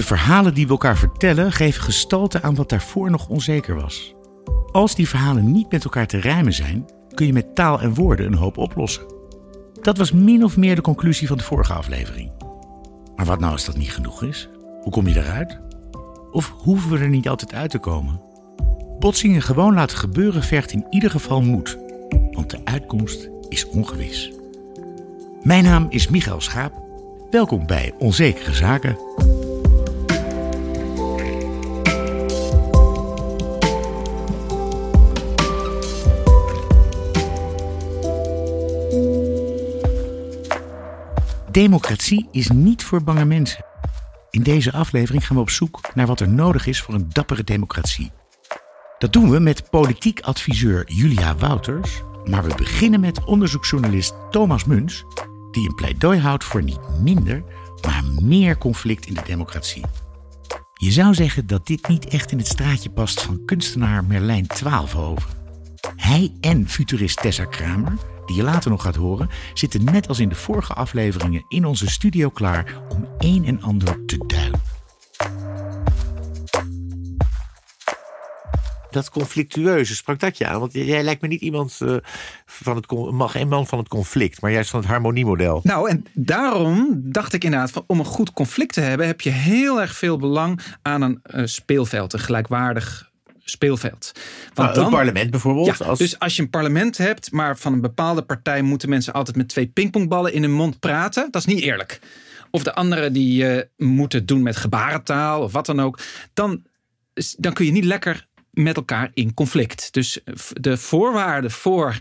[0.00, 4.14] De verhalen die we elkaar vertellen geven gestalte aan wat daarvoor nog onzeker was.
[4.72, 8.26] Als die verhalen niet met elkaar te rijmen zijn, kun je met taal en woorden
[8.26, 9.02] een hoop oplossen.
[9.82, 12.32] Dat was min of meer de conclusie van de vorige aflevering.
[13.16, 14.48] Maar wat nou als dat niet genoeg is?
[14.82, 15.60] Hoe kom je eruit?
[16.30, 18.20] Of hoeven we er niet altijd uit te komen?
[18.98, 21.78] Botsingen gewoon laten gebeuren vergt in ieder geval moed,
[22.30, 24.32] want de uitkomst is ongewis.
[25.42, 26.72] Mijn naam is Michael Schaap.
[27.30, 28.96] Welkom bij Onzekere Zaken.
[41.60, 43.64] Democratie is niet voor bange mensen.
[44.30, 47.44] In deze aflevering gaan we op zoek naar wat er nodig is voor een dappere
[47.44, 48.10] democratie.
[48.98, 55.04] Dat doen we met politiek adviseur Julia Wouters, maar we beginnen met onderzoeksjournalist Thomas Muns,
[55.50, 57.42] die een pleidooi houdt voor niet minder,
[57.86, 59.84] maar meer conflict in de democratie.
[60.74, 65.30] Je zou zeggen dat dit niet echt in het straatje past van kunstenaar Merlijn Twaalfhoven.
[65.96, 67.92] Hij en futurist Tessa Kramer
[68.30, 71.90] die je later nog gaat horen, zitten net als in de vorige afleveringen in onze
[71.90, 74.60] studio klaar om een en ander te duiden.
[78.90, 80.60] Dat conflictueuze, sprak dat je aan?
[80.60, 81.96] Want jij lijkt me niet iemand uh,
[82.46, 85.60] van het mag een man van het conflict, maar juist van het harmoniemodel.
[85.62, 89.30] Nou, en daarom dacht ik inderdaad, van, om een goed conflict te hebben, heb je
[89.30, 93.09] heel erg veel belang aan een uh, speelveld, een gelijkwaardig
[93.50, 94.12] speelveld.
[94.54, 95.78] Want nou, dan, een parlement bijvoorbeeld.
[95.78, 95.98] Ja, als...
[95.98, 99.48] Dus als je een parlement hebt, maar van een bepaalde partij moeten mensen altijd met
[99.48, 102.00] twee pingpongballen in hun mond praten, dat is niet eerlijk.
[102.50, 105.98] Of de anderen die uh, moeten doen met gebarentaal of wat dan ook.
[106.34, 106.62] Dan,
[107.36, 109.92] dan kun je niet lekker met elkaar in conflict.
[109.92, 110.20] Dus
[110.52, 112.00] de voorwaarde voor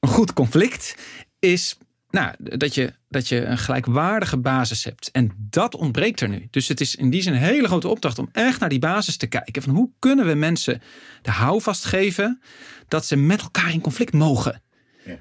[0.00, 0.96] een goed conflict
[1.38, 1.78] is
[2.14, 5.10] nou, dat, je, dat je een gelijkwaardige basis hebt.
[5.10, 6.46] En dat ontbreekt er nu.
[6.50, 9.16] Dus het is in die zin een hele grote opdracht om echt naar die basis
[9.16, 9.62] te kijken.
[9.62, 10.82] Van hoe kunnen we mensen
[11.22, 12.40] de houvast geven
[12.88, 14.62] dat ze met elkaar in conflict mogen.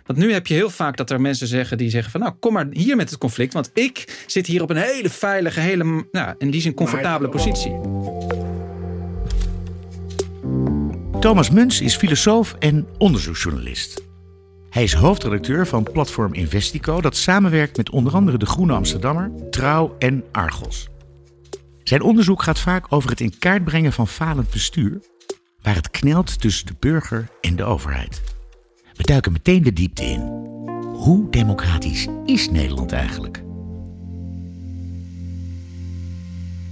[0.06, 2.54] Want nu heb je heel vaak dat er mensen zeggen die zeggen van nou kom
[2.54, 3.54] maar hier met het conflict.
[3.54, 7.80] Want ik zit hier op een hele veilige, hele, nou, in die zin comfortabele positie.
[11.20, 14.13] Thomas Muns is filosoof en onderzoeksjournalist.
[14.74, 19.96] Hij is hoofdredacteur van platform Investico, dat samenwerkt met onder andere de Groene Amsterdammer, Trouw
[20.00, 20.88] en Argos.
[21.84, 25.02] Zijn onderzoek gaat vaak over het in kaart brengen van falend bestuur,
[25.62, 28.22] waar het knelt tussen de burger en de overheid.
[28.94, 30.20] We duiken meteen de diepte in.
[30.94, 33.44] Hoe democratisch is Nederland eigenlijk?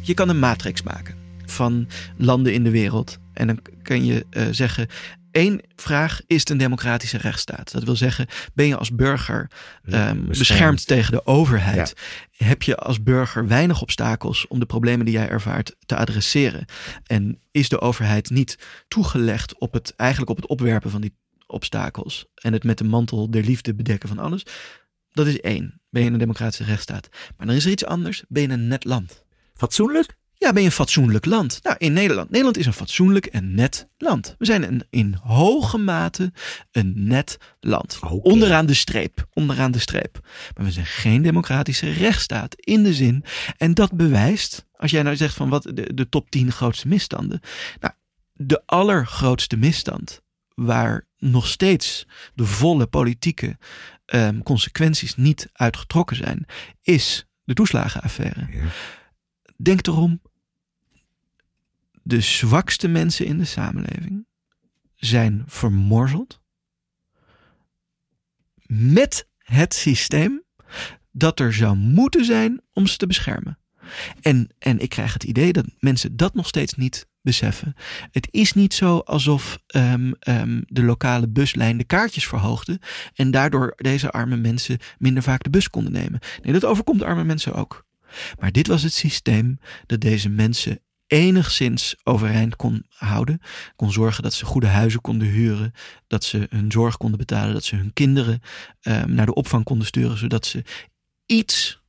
[0.01, 1.87] Je kan een matrix maken van
[2.17, 3.17] landen in de wereld.
[3.33, 4.87] En dan kan je uh, zeggen,
[5.31, 7.71] Eén vraag, is het een democratische rechtsstaat?
[7.71, 9.51] Dat wil zeggen, ben je als burger
[9.85, 10.87] um, beschermd.
[10.87, 11.93] tegen de overheid?
[12.31, 16.65] Heb je als burger weinig obstakels om de problemen die jij ervaart te adresseren?
[17.05, 21.15] En is de overheid niet toegelegd op het, eigenlijk op het opwerpen van die
[21.47, 24.45] obstakels en het met de mantel der liefde bedekken van alles?
[25.11, 25.81] Dat is één.
[25.89, 27.09] Ben je een democratische rechtsstaat?
[27.37, 28.23] Maar dan is er iets anders.
[28.27, 29.23] Ben je een net land?
[29.53, 30.19] Fatsoenlijk?
[30.41, 31.59] Ja, ben je een fatsoenlijk land?
[31.63, 32.29] Nou, in Nederland.
[32.29, 34.35] Nederland is een fatsoenlijk en net land.
[34.37, 36.33] We zijn een, in hoge mate
[36.71, 37.99] een net land.
[38.21, 39.27] Onderaan de streep.
[39.33, 40.19] Onderaan de streep.
[40.55, 43.23] Maar we zijn geen democratische rechtsstaat in de zin.
[43.57, 47.39] En dat bewijst, als jij nou zegt van wat de, de top 10 grootste misstanden.
[47.79, 47.93] Nou,
[48.33, 50.21] de allergrootste misstand
[50.53, 53.57] waar nog steeds de volle politieke
[54.05, 56.45] um, consequenties niet uitgetrokken zijn,
[56.81, 58.47] is de toeslagenaffaire.
[59.57, 60.21] Denk erom,
[62.03, 64.25] de zwakste mensen in de samenleving
[64.95, 66.41] zijn vermorzeld
[68.67, 70.43] met het systeem
[71.11, 73.59] dat er zou moeten zijn om ze te beschermen.
[74.21, 77.75] En, en ik krijg het idee dat mensen dat nog steeds niet beseffen.
[78.11, 82.79] Het is niet zo alsof um, um, de lokale buslijn de kaartjes verhoogde
[83.13, 86.19] en daardoor deze arme mensen minder vaak de bus konden nemen.
[86.41, 87.85] Nee, dat overkomt arme mensen ook.
[88.39, 90.79] Maar dit was het systeem dat deze mensen
[91.11, 93.41] enigszins overeind kon houden.
[93.75, 95.73] Kon zorgen dat ze goede huizen konden huren.
[96.07, 97.53] Dat ze hun zorg konden betalen.
[97.53, 98.41] Dat ze hun kinderen
[98.81, 100.17] um, naar de opvang konden sturen.
[100.17, 100.63] Zodat ze
[101.25, 101.81] iets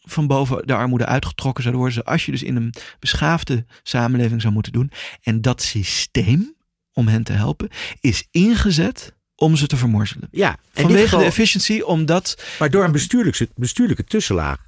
[0.00, 2.02] van boven de armoede uitgetrokken zouden worden.
[2.04, 4.90] Zoals je dus in een beschaafde samenleving zou moeten doen.
[5.22, 6.54] En dat systeem,
[6.92, 7.68] om hen te helpen,
[8.00, 10.28] is ingezet om ze te vermorzelen.
[10.30, 12.42] Ja, vanwege de efficiëntie, omdat.
[12.58, 14.58] Maar door een bestuurlijke, bestuurlijke tussenlaag.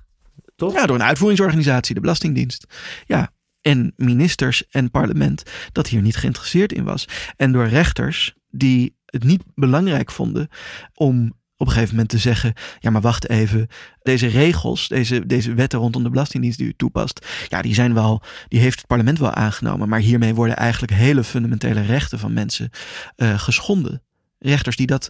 [0.56, 0.72] Toch?
[0.72, 2.66] Ja, door een uitvoeringsorganisatie, de Belastingdienst.
[3.06, 3.32] Ja,
[3.66, 5.42] en ministers en parlement
[5.72, 7.08] dat hier niet geïnteresseerd in was.
[7.36, 10.48] En door rechters die het niet belangrijk vonden
[10.94, 13.68] om op een gegeven moment te zeggen: ja, maar wacht even,
[14.02, 18.22] deze regels, deze, deze wetten rondom de Belastingdienst die u toepast, ja, die zijn wel,
[18.48, 22.70] die heeft het parlement wel aangenomen, maar hiermee worden eigenlijk hele fundamentele rechten van mensen
[23.16, 24.02] uh, geschonden.
[24.38, 25.08] Rechters die dat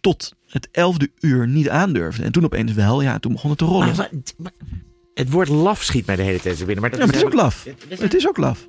[0.00, 2.24] tot het elfde uur niet aandurfden.
[2.24, 3.96] En toen opeens wel, ja, toen begon het te rollen.
[3.96, 4.52] Maar,
[5.20, 6.80] het woord laf schiet mij de hele tijd binnen.
[6.80, 7.66] Maar, dat ja, maar het is ook laf.
[7.88, 8.66] Het is ook laf.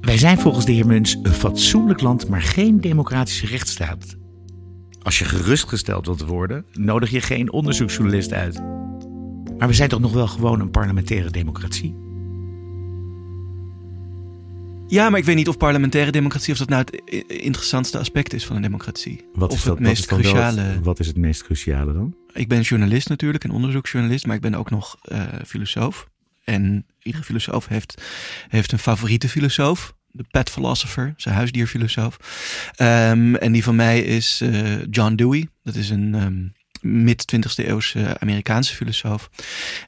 [0.00, 4.16] Wij zijn volgens de heer Muns een fatsoenlijk land, maar geen democratische rechtsstaat.
[5.02, 8.62] Als je gerustgesteld wilt worden, nodig je geen onderzoeksjournalist uit.
[9.58, 12.11] Maar we zijn toch nog wel gewoon een parlementaire democratie?
[14.92, 18.46] Ja, maar ik weet niet of parlementaire democratie of dat nou het interessantste aspect is
[18.46, 19.24] van een democratie.
[19.34, 20.80] Wat is, het meest cruciale?
[20.82, 22.16] wat is het meest cruciale dan?
[22.32, 26.08] Ik ben journalist natuurlijk, een onderzoeksjournalist, maar ik ben ook nog uh, filosoof.
[26.44, 28.02] En iedere filosoof heeft,
[28.48, 29.94] heeft een favoriete filosoof.
[30.10, 32.16] De pet philosopher, zijn huisdierfilosoof.
[32.80, 35.48] Um, en die van mij is uh, John Dewey.
[35.62, 39.30] Dat is een um, mid 20e eeuwse Amerikaanse filosoof.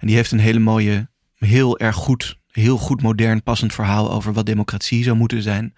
[0.01, 4.33] En die heeft een hele mooie, heel erg goed heel goed modern passend verhaal over
[4.33, 5.75] wat democratie zou moeten zijn.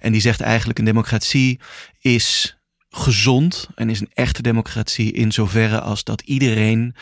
[0.00, 1.60] En die zegt eigenlijk een democratie
[2.00, 2.58] is
[2.90, 6.94] gezond en is een echte democratie in zoverre als dat iedereen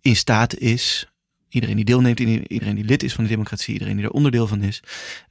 [0.00, 1.08] in staat is
[1.54, 4.62] iedereen die deelneemt, iedereen die lid is van de democratie, iedereen die er onderdeel van
[4.62, 4.82] is,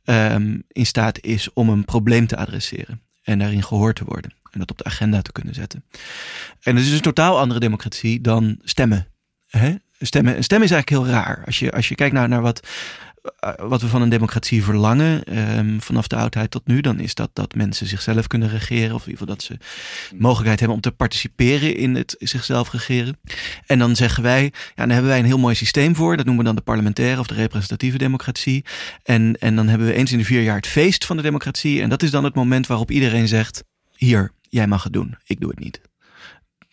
[0.04, 4.60] um, in staat is om een probleem te adresseren en daarin gehoord te worden en
[4.60, 5.84] dat op de agenda te kunnen zetten.
[6.62, 9.08] En het is een totaal andere democratie dan stemmen.
[9.48, 9.76] Hè?
[10.00, 11.44] Stemmen, stemmen is eigenlijk heel raar.
[11.46, 12.68] Als je, als je kijkt naar, naar wat
[13.58, 17.30] wat we van een democratie verlangen, ehm, vanaf de oudheid tot nu, dan is dat
[17.34, 18.96] dat mensen zichzelf kunnen regeren.
[18.96, 19.58] Of in ieder geval dat ze
[20.10, 23.20] de mogelijkheid hebben om te participeren in het zichzelf regeren.
[23.66, 26.18] En dan zeggen wij, ja, dan hebben wij een heel mooi systeem voor.
[26.18, 28.66] Dat noemen we dan de parlementaire of de representatieve democratie.
[29.04, 31.82] En, en dan hebben we eens in de vier jaar het feest van de democratie.
[31.82, 33.64] En dat is dan het moment waarop iedereen zegt,
[33.96, 35.82] hier, jij mag het doen, ik doe het niet.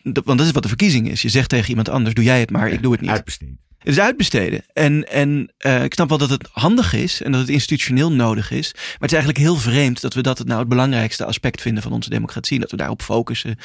[0.03, 1.21] Want dat is wat de verkiezing is.
[1.21, 3.09] Je zegt tegen iemand anders, doe jij het maar, ik doe het niet.
[3.09, 3.59] Uitbesteden.
[3.81, 4.63] Het is uitbesteden.
[4.73, 8.51] En, en uh, ik snap wel dat het handig is en dat het institutioneel nodig
[8.51, 8.71] is.
[8.73, 11.83] Maar het is eigenlijk heel vreemd dat we dat het nou het belangrijkste aspect vinden
[11.83, 12.59] van onze democratie.
[12.59, 13.57] Dat we daarop focussen.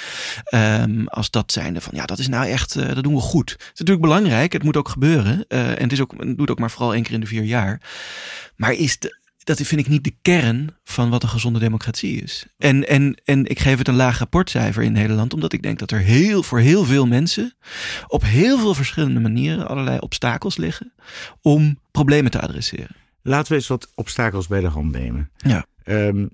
[0.54, 3.50] Um, als dat zijnde van ja, dat is nou echt, uh, dat doen we goed.
[3.50, 5.44] Het is natuurlijk belangrijk, het moet ook gebeuren.
[5.48, 7.44] Uh, en het, is ook, het doet ook maar vooral één keer in de vier
[7.44, 7.80] jaar.
[8.56, 9.16] Maar is de,
[9.46, 12.46] dat vind ik niet de kern van wat een gezonde democratie is.
[12.58, 15.90] En, en, en ik geef het een laag rapportcijfer in Nederland, omdat ik denk dat
[15.90, 17.56] er heel, voor heel veel mensen
[18.06, 20.92] op heel veel verschillende manieren allerlei obstakels liggen
[21.42, 22.96] om problemen te adresseren.
[23.22, 25.30] Laten we eens wat obstakels bij de hand nemen.
[25.36, 25.66] Ja.
[25.84, 26.30] Um,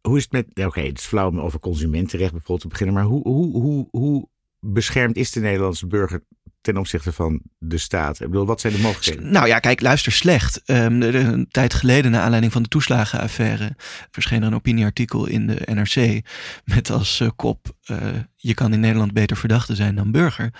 [0.00, 2.94] hoe is het met, oké, okay, het is flauw om over consumentenrecht bijvoorbeeld te beginnen,
[2.94, 4.28] maar hoe, hoe, hoe, hoe
[4.60, 6.24] beschermd is de Nederlandse burger
[6.62, 8.20] ten opzichte van de staat?
[8.20, 9.32] Ik bedoel, wat zijn de mogelijkheden?
[9.32, 10.62] Nou ja, kijk, luister slecht.
[10.66, 13.76] Um, een tijd geleden, naar aanleiding van de toeslagenaffaire,
[14.10, 16.24] verscheen er een opinieartikel in de NRC
[16.64, 17.98] met als uh, kop: uh,
[18.36, 20.52] Je kan in Nederland beter verdachte zijn dan burger.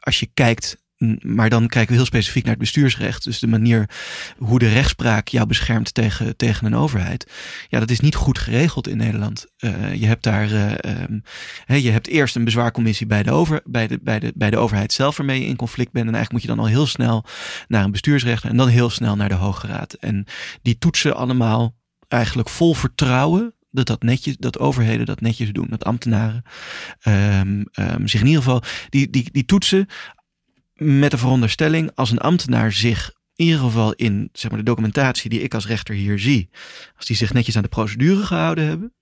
[0.00, 0.86] Als je kijkt
[1.20, 3.24] maar dan kijken we heel specifiek naar het bestuursrecht.
[3.24, 3.90] Dus de manier
[4.38, 7.30] hoe de rechtspraak jou beschermt tegen, tegen een overheid.
[7.68, 9.46] Ja, dat is niet goed geregeld in Nederland.
[9.58, 10.72] Uh, je hebt daar, uh,
[11.06, 11.22] um,
[11.66, 14.92] je hebt eerst een bezwaarcommissie bij de, over, bij, de, bij, de, bij de overheid
[14.92, 16.06] zelf waarmee je in conflict bent.
[16.06, 17.24] En eigenlijk moet je dan al heel snel
[17.68, 19.92] naar een bestuursrechter en dan heel snel naar de Hoge Raad.
[19.92, 20.24] En
[20.62, 21.76] die toetsen allemaal
[22.08, 25.66] eigenlijk vol vertrouwen dat, dat, netjes, dat overheden dat netjes doen.
[25.70, 26.42] Dat ambtenaren
[27.08, 29.86] um, um, zich in ieder geval, die, die, die toetsen
[30.78, 35.30] met de veronderstelling als een ambtenaar zich in ieder geval in zeg maar, de documentatie
[35.30, 36.50] die ik als rechter hier zie,
[36.96, 38.92] als die zich netjes aan de procedure gehouden hebben,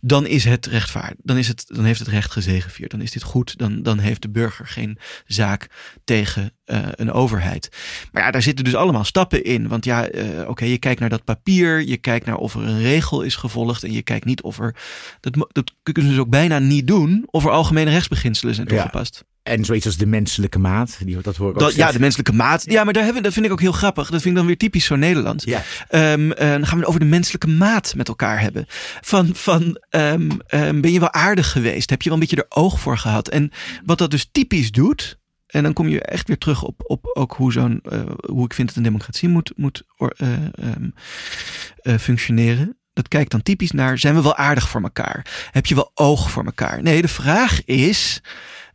[0.00, 1.16] dan is het rechtvaardig.
[1.22, 2.90] Dan, is het, dan heeft het recht gezegevierd.
[2.90, 3.58] Dan is dit goed.
[3.58, 5.66] Dan, dan heeft de burger geen zaak
[6.04, 7.76] tegen uh, een overheid.
[8.12, 9.68] Maar ja, daar zitten dus allemaal stappen in.
[9.68, 11.82] Want ja, uh, oké, je kijkt naar dat papier.
[11.82, 13.84] Je kijkt naar of er een regel is gevolgd.
[13.84, 14.76] En je kijkt niet of er.
[15.20, 17.22] Dat, dat kunnen ze dus ook bijna niet doen.
[17.26, 19.24] Of er algemene rechtsbeginselen zijn toegepast.
[19.24, 19.28] Ja.
[19.50, 22.32] En zoiets als de menselijke maat, die, dat hoor ik ook dat, Ja, de menselijke
[22.32, 22.64] maat.
[22.64, 24.10] Ja, maar daar hebben, dat vind ik ook heel grappig.
[24.10, 25.44] Dat vind ik dan weer typisch zo Nederlands.
[25.44, 25.62] Ja.
[25.90, 28.64] Um, uh, dan gaan we het over de menselijke maat met elkaar hebben.
[29.00, 31.90] Van, van um, um, ben je wel aardig geweest?
[31.90, 33.28] Heb je wel een beetje er oog voor gehad?
[33.28, 33.50] En
[33.84, 35.18] wat dat dus typisch doet...
[35.46, 38.54] En dan kom je echt weer terug op, op ook hoe, zo'n, uh, hoe ik
[38.54, 42.78] vind dat een democratie moet, moet uh, functioneren.
[42.92, 45.48] Dat kijkt dan typisch naar, zijn we wel aardig voor elkaar?
[45.50, 46.82] Heb je wel oog voor elkaar?
[46.82, 48.22] Nee, de vraag is,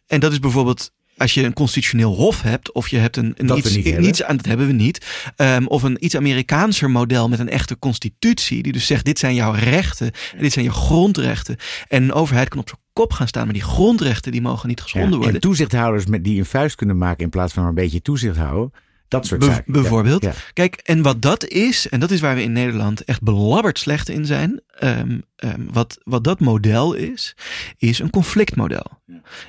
[0.08, 3.58] en dat is bijvoorbeeld als je een constitutioneel hof hebt, of je hebt een, een
[3.58, 5.06] iets, iets aan dat hebben we niet,
[5.38, 9.36] um, of een iets Amerikaanser model met een echte constitutie, die dus zegt: dit zijn
[9.36, 11.58] jouw rechten, en dit zijn je grondrechten.
[11.88, 14.82] En een overheid kan op zijn kop gaan staan, maar die grondrechten die mogen niet
[14.82, 15.36] geschonden ja, worden.
[15.36, 18.72] En toezichthouders met die een vuist kunnen maken in plaats van een beetje toezicht houden.
[19.08, 19.74] Dat soort Be- zaken.
[19.74, 20.24] Bijvoorbeeld.
[20.24, 20.34] ja.
[20.54, 24.10] Kijk, en wat dat is, en dat is waar we in Nederland echt belabberd slecht
[24.10, 24.62] in zijn.
[24.80, 27.36] ehm, ehm, wat, wat dat model is,
[27.78, 28.86] is een conflictmodel.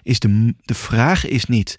[0.02, 1.78] Is de, de vraag is niet.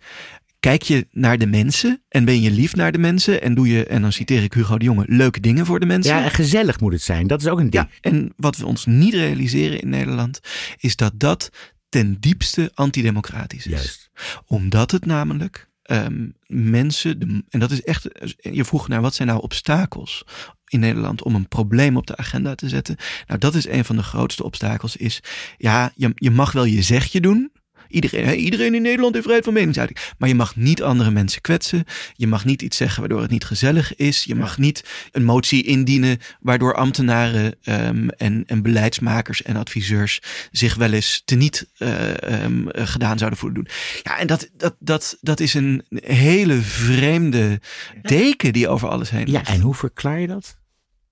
[0.59, 3.85] Kijk je naar de mensen en ben je lief naar de mensen en doe je,
[3.85, 6.15] en dan citeer ik Hugo de Jonge, leuke dingen voor de mensen?
[6.15, 7.27] Ja, en gezellig moet het zijn.
[7.27, 7.87] Dat is ook een ding.
[8.01, 10.39] Ja, en wat we ons niet realiseren in Nederland,
[10.77, 11.49] is dat dat
[11.89, 13.71] ten diepste antidemocratisch is.
[13.71, 14.09] Juist.
[14.45, 18.07] Omdat het namelijk ehm, mensen, en dat is echt,
[18.41, 20.25] je vroeg naar wat zijn nou obstakels
[20.67, 22.95] in Nederland om een probleem op de agenda te zetten.
[23.27, 24.95] Nou, dat is een van de grootste obstakels.
[24.95, 25.23] Is
[25.57, 27.51] ja, je, je mag wel je zegje doen.
[27.89, 29.99] Iedereen, hè, iedereen in Nederland heeft vrijheid van meningsuiting.
[30.17, 31.83] Maar je mag niet andere mensen kwetsen.
[32.13, 34.23] Je mag niet iets zeggen waardoor het niet gezellig is.
[34.23, 40.75] Je mag niet een motie indienen waardoor ambtenaren ehm, en, en beleidsmakers en adviseurs zich
[40.75, 43.73] wel eens teniet eh, ehm, eh, gedaan zouden voelen doen.
[44.03, 47.61] Ja, en dat, dat, dat, dat is een hele vreemde
[48.01, 50.57] deken die over alles heen Ja, en hoe verklaar je dat?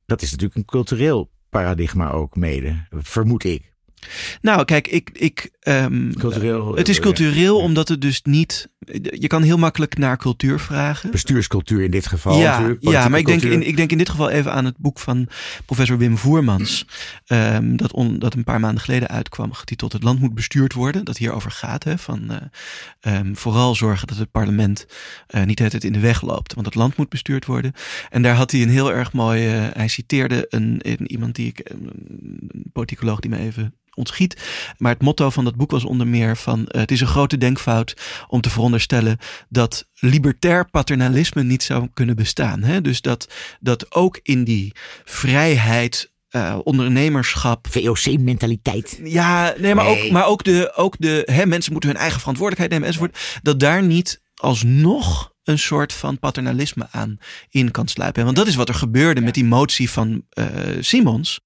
[0.05, 3.74] Dat is natuurlijk een cultureel paradigma ook mede, vermoed ik.
[4.42, 5.10] Nou, kijk, ik.
[5.14, 6.76] ik ehm, Cultureel.
[6.76, 8.70] het is eh, cultureel omdat het dus niet.
[9.02, 11.12] Je kan heel makkelijk naar cultuur vragen.
[11.12, 12.40] Bestuurscultuur in dit geval.
[12.40, 15.00] ja, ja, maar ik denk, in, ik denk in dit geval even aan het boek
[15.00, 15.28] van
[15.66, 16.86] professor Wim Voermans.
[17.26, 21.06] ehm, dat, on, dat een paar maanden geleden uitkwam, getiteld Het land moet bestuurd worden.
[21.06, 21.84] Dat hierover gaat.
[21.84, 24.86] Hè, van eh, ehm, vooral zorgen dat het parlement
[25.28, 26.54] eh, niet het in de weg loopt.
[26.54, 27.74] Want het land moet bestuurd worden.
[28.10, 29.48] En daar had hij een heel erg mooi.
[29.48, 31.70] eh, hij citeerde een, een, iemand die ik.
[31.70, 34.42] Een politicoloog die me even ontschiet.
[34.78, 37.38] Maar het motto van dat boek was onder meer van eh, het is een grote
[37.38, 37.94] denkfout
[38.28, 39.18] om te veronderstellen
[39.50, 42.64] dat libertair paternalisme niet zou kunnen bestaan.
[42.64, 42.82] Hè?
[42.82, 44.74] Dus dat, dat ook in die
[45.06, 47.68] vrijheid, eh, ondernemerschap.
[47.70, 49.00] VOC-mentaliteit.
[49.04, 50.06] Ja, nee, maar Nee.
[50.06, 53.40] ook, maar ook de, ook de hè, mensen moeten hun eigen verantwoordelijkheid nemen enzovoort.
[53.42, 57.18] Dat daar niet alsnog een soort van paternalisme aan
[57.50, 58.24] in kan sluipen.
[58.24, 60.46] Want dat is wat er gebeurde met die motie van eh,
[60.80, 61.40] Simons.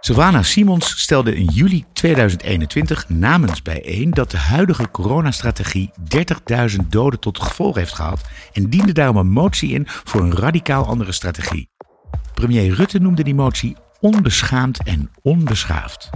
[0.00, 5.90] Sylvana Simons stelde in juli 2021 namens bijeen dat de huidige coronastrategie
[6.80, 10.86] 30.000 doden tot gevolg heeft gehad en diende daarom een motie in voor een radicaal
[10.86, 11.70] andere strategie.
[12.34, 16.10] Premier Rutte noemde die motie onbeschaamd en onbeschaafd.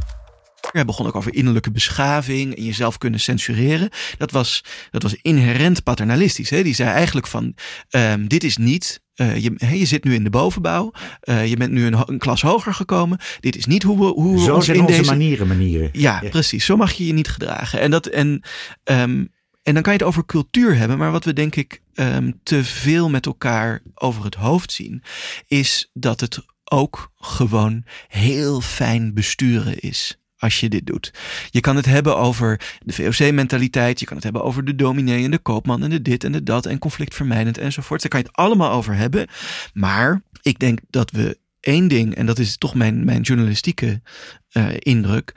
[0.70, 3.88] Hij begon ook over innerlijke beschaving en jezelf kunnen censureren.
[4.18, 6.50] Dat was, dat was inherent paternalistisch.
[6.50, 6.62] Hè?
[6.62, 7.54] Die zei eigenlijk van,
[7.88, 9.02] ehm, dit is niet...
[9.14, 10.92] eh, je, je zit nu in de bovenbouw.
[11.20, 13.18] eh, je bent nu een, een klas hoger gekomen.
[13.40, 15.10] Dit is niet hoe we, hoe we Zo ons zijn in onze deze...
[15.10, 15.88] manieren, manieren.
[15.92, 16.64] Ja, precies.
[16.64, 17.80] Zo mag je je niet gedragen.
[17.80, 18.42] En, dat, en,
[18.84, 19.24] ehm,
[19.62, 20.98] en dan kan je het over cultuur hebben.
[20.98, 25.02] Maar wat we denk ik ehm, te veel met elkaar over het hoofd zien,
[25.46, 30.16] is dat het ook gewoon heel fijn besturen is.
[30.42, 31.12] Als je dit doet.
[31.50, 34.00] Je kan het hebben over de VOC-mentaliteit.
[34.00, 36.42] Je kan het hebben over de dominee en de koopman en de dit en de
[36.42, 36.66] dat.
[36.66, 38.00] En conflictvermijdend enzovoort.
[38.00, 39.26] Daar kan je het allemaal over hebben.
[39.74, 44.02] Maar ik denk dat we één ding, en dat is toch mijn, mijn journalistieke
[44.50, 45.34] eh, indruk,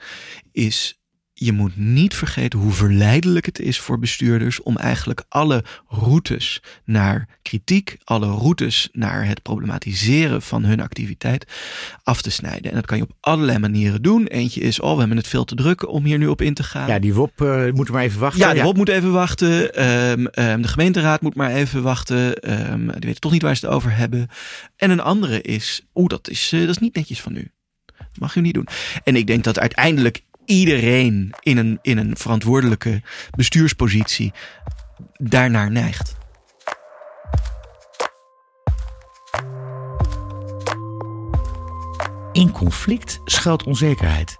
[0.52, 1.00] is
[1.38, 7.28] je moet niet vergeten hoe verleidelijk het is voor bestuurders om eigenlijk alle routes naar
[7.42, 11.46] kritiek, alle routes naar het problematiseren van hun activiteit
[12.02, 12.70] af te snijden.
[12.70, 14.26] En dat kan je op allerlei manieren doen.
[14.26, 16.62] Eentje is, oh, we hebben het veel te druk om hier nu op in te
[16.62, 16.88] gaan.
[16.88, 18.40] Ja, die WOP eh moet maar even wachten.
[18.40, 19.74] Ja, de WOP moet even wachten.
[19.74, 22.34] Ehm, ehm, de gemeenteraad moet maar even wachten.
[22.34, 24.28] Ehm, die weten toch niet waar ze het over hebben.
[24.76, 27.50] En een andere is, oeh, dat is, eh, dat is niet netjes van u.
[28.18, 28.68] Mag u niet doen.
[29.04, 33.02] En ik denk dat uiteindelijk iedereen in een, in een verantwoordelijke
[33.36, 34.32] bestuurspositie
[35.12, 36.16] daarnaar neigt.
[42.32, 44.36] In conflict schuilt onzekerheid.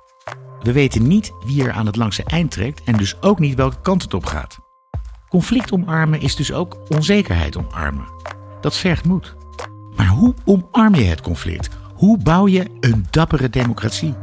[0.60, 3.80] We weten niet wie er aan het langste eind trekt en dus ook niet welke
[3.80, 4.58] kant het op gaat.
[5.28, 8.06] Conflict omarmen is dus ook onzekerheid omarmen.
[8.60, 9.34] Dat vergt moed.
[9.96, 11.68] Maar hoe omarm je het conflict?
[11.94, 14.14] Hoe bouw je een dappere democratie?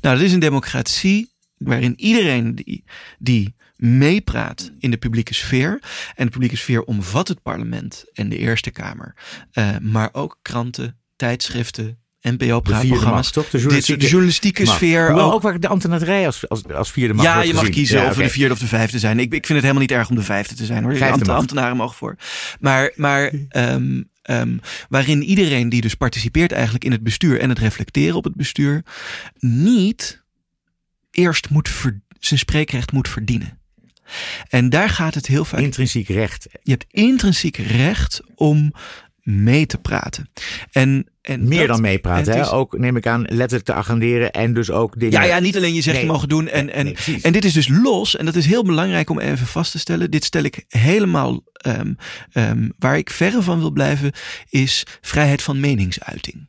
[0.00, 2.84] Nou, dat is een democratie waarin iedereen die,
[3.18, 5.82] die meepraat in de publieke sfeer.
[6.14, 9.14] En de publieke sfeer omvat het parlement en de Eerste Kamer.
[9.52, 12.46] eh, maar ook kranten, tijdschriften, De
[13.32, 13.44] toch?
[13.44, 15.10] De Dit journalistieke, soort journalistieke sfeer.
[15.10, 15.32] Ook.
[15.32, 17.74] ook waar de ambtenarij als, als, als vierde macht Ja, je mag gezien.
[17.74, 18.22] kiezen Ja, of oké.
[18.22, 19.18] de vierde of de vijfde zijn.
[19.18, 20.98] Ik, ik vind het helemaal niet erg om de vijfde te zijn hoor.
[20.98, 21.28] Macht.
[21.28, 22.16] ambtenaren mogen voor.
[22.60, 23.32] Maar, maar
[24.22, 24.58] ehm,
[24.88, 28.84] waarin iedereen die dus participeert eigenlijk in het bestuur en het reflecteren op het bestuur,
[29.38, 30.22] niet
[31.10, 33.58] eerst moet ver- zijn spreekrecht moet verdienen.
[34.48, 36.48] En daar gaat het heel vaak Intrinsiek recht.
[36.62, 38.72] je hebt intrinsiek recht om
[39.30, 40.30] mee te praten.
[40.70, 42.52] En, en Meer dat- dan meepraten, hè?
[42.52, 45.20] Ook neem ik aan letterlijk te agenderen en dus ook dingen.
[45.20, 46.04] Ja, ja, niet alleen je zegt Nee.
[46.06, 46.48] je mogen doen.
[46.48, 48.16] En, en, Nee, en dit is dus los.
[48.16, 50.10] En dat is heel belangrijk om even vast te stellen.
[50.10, 51.42] Dit stel ik helemaal.
[51.52, 51.92] ehm,
[52.32, 54.12] ehm, waar ik verre van wil blijven,
[54.48, 56.48] is vrijheid van meningsuiting.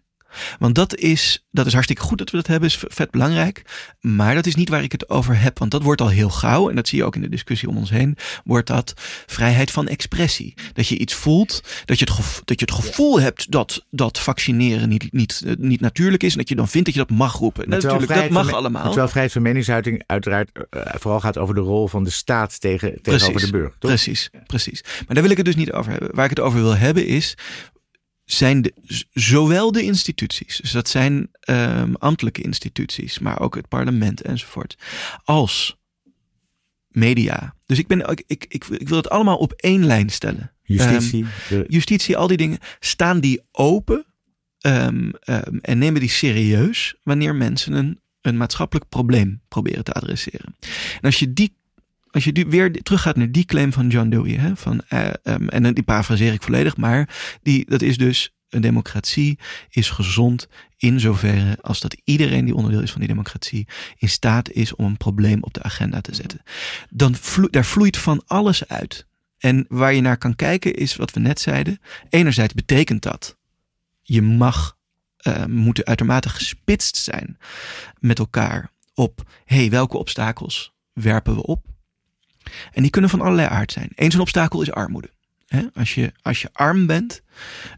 [0.60, 3.62] Want dat is, dat is hartstikke goed dat we dat hebben, is vet belangrijk.
[4.00, 5.60] Maar dat is niet waar ik het over heb.
[5.60, 7.78] Want dat wordt al heel gauw, en dat zie je ook in de discussie om
[7.78, 8.94] ons heen, wordt dat
[9.26, 10.54] vrijheid van expressie.
[10.74, 14.20] Dat je iets voelt, dat je het, gevo- dat je het gevoel hebt dat, dat
[14.20, 16.32] vaccineren niet, niet, eh, niet natuurlijk is.
[16.32, 17.70] En dat je dan vindt dat je dat mag roepen.
[17.70, 18.86] Natuurlijk, dat mag van allemaal.
[18.86, 23.02] Terwijl vrijheid van meningsuiting uiteraard eh, vooral gaat over de rol van de staat tegen,
[23.02, 23.52] tegenover Precies.
[23.52, 23.76] de burger.
[23.80, 23.92] Toch?
[23.92, 24.84] Precies, precies.
[24.84, 26.10] Maar daar wil ik het dus niet over hebben.
[26.16, 27.38] Waar ik het over wil hebben is,
[28.34, 28.74] zijn de,
[29.14, 34.78] zowel de instituties, dus dat zijn ehm, ambtelijke instituties, maar ook het parlement enzovoort,
[35.24, 35.78] als
[36.88, 37.56] media.
[37.66, 40.52] Dus ik, ben, ik, ik, ik, ik wil het allemaal op één lijn stellen.
[40.64, 41.26] Justitie.
[41.50, 44.06] de- Justitie, al die dingen, staan die open
[44.60, 50.56] ehm, ehm, en nemen die serieus wanneer mensen een, een maatschappelijk probleem proberen te adresseren.
[50.94, 51.56] En als je die
[52.12, 55.74] als je weer teruggaat naar die claim van John Dewey, hè, van, eh, ehm, en
[55.74, 57.10] die parafraseer ik volledig, maar
[57.42, 59.40] die, dat is dus een democratie
[59.70, 64.52] is gezond in zoverre als dat iedereen die onderdeel is van die democratie in staat
[64.52, 66.42] is om een probleem op de agenda te zetten.
[66.90, 67.16] Dan
[67.50, 69.06] daar vloeit van alles uit.
[69.38, 71.80] En waar je naar kan kijken is wat we net zeiden.
[72.10, 73.38] Enerzijds betekent dat
[74.02, 74.78] je mag
[75.18, 77.38] eh, moeten uitermate gespitst zijn
[78.00, 81.71] met elkaar op hey, welke obstakels werpen we op.
[82.72, 83.90] En die kunnen van allerlei aard zijn.
[83.96, 85.10] Eén zo'n obstakel is armoede.
[85.74, 87.22] Als, je, als je arm bent,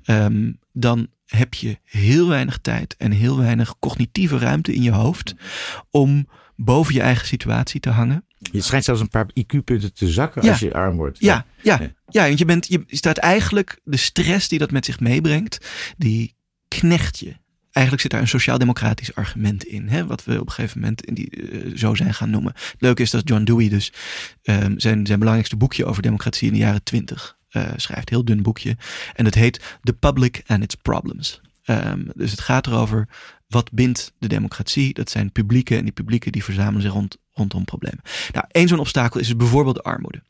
[0.03, 5.35] ehm, dan heb je heel weinig tijd en heel weinig cognitieve ruimte in je hoofd
[5.89, 8.25] om boven je eigen situatie te hangen.
[8.51, 10.49] Je schijnt zelfs een paar IQ-punten te zakken Ja.
[10.49, 11.19] als je arm wordt.
[11.19, 11.89] Ja, ja, Ja.
[12.09, 12.25] ja.
[12.25, 16.35] want je, bent, je staat eigenlijk, de stress die dat met zich meebrengt, die
[16.67, 17.35] knecht je.
[17.73, 21.13] Eigenlijk zit daar een sociaal-democratisch argument in, hè, wat we op een gegeven moment in
[21.13, 22.53] die, eh, zo zijn gaan noemen.
[22.53, 23.93] Het leuke is dat John Dewey dus
[24.41, 28.09] ehm, zijn, zijn belangrijkste boekje over democratie in de jaren twintig eh, schrijft.
[28.09, 28.77] Heel dun boekje.
[29.15, 31.41] En het heet The Public and Its Problems.
[31.63, 33.07] Ehm, dus het gaat erover
[33.47, 34.93] wat bindt de democratie.
[34.93, 38.01] Dat zijn publieken en die publieken die verzamelen zich rond, rondom problemen.
[38.31, 40.23] Nou, één zo'n obstakel is bijvoorbeeld armoede.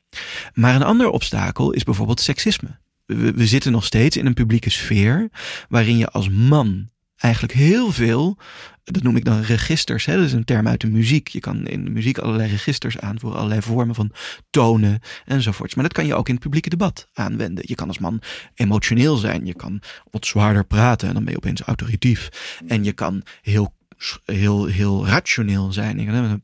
[0.54, 2.80] Maar een ander obstakel is bijvoorbeeld seksisme.
[3.06, 5.30] We, we zitten nog steeds in een publieke sfeer
[5.70, 6.90] waarin je als man
[7.24, 8.38] eigenlijk heel veel,
[8.84, 11.28] dat noem ik dan registers, hè, dat is een term uit de muziek.
[11.28, 14.12] Je kan in de muziek allerlei registers aanvoeren, allerlei vormen van
[14.50, 15.76] tonen enzovoorts.
[15.76, 17.64] Maar dat kan je ook in het publieke debat aanwenden.
[17.68, 18.22] Je kan als man
[18.54, 19.82] emotioneel zijn, je kan
[20.12, 22.30] wat zwaarder praten en dan ben je opeens autoritief.
[22.68, 23.74] En je kan heel,
[24.26, 26.42] heel, heel rationeel zijn.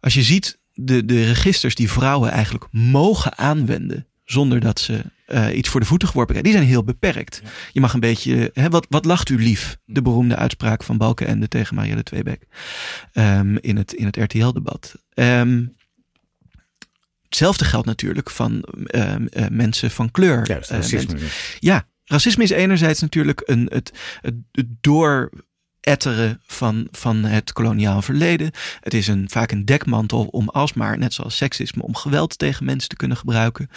[0.00, 5.56] Als je ziet de, de registers die vrouwen eigenlijk mogen aanwenden zonder dat ze eh,
[5.56, 7.42] iets voor de voeten geworpen krijgen, die zijn heel beperkt.
[7.72, 9.78] Je mag een beetje, hè, wat, wat lacht u lief?
[9.84, 12.46] De beroemde uitspraak van Balkenende tegen Marielle Tweebek
[13.12, 14.94] ehm, in het, in het RTL-debat.
[15.14, 15.64] Ehm,
[17.22, 20.48] hetzelfde geldt natuurlijk van ehm, eh, mensen van kleur.
[20.48, 21.12] Ja, Eh, racisme.
[21.12, 24.66] mensen- ja, racisme is enerzijds natuurlijk een, het, het, het
[25.86, 28.50] dooretteren van, van het koloniaal verleden.
[28.80, 32.88] Het is een, vaak een dekmantel om alsmaar, net zoals seksisme, om geweld tegen mensen
[32.88, 33.70] te kunnen gebruiken.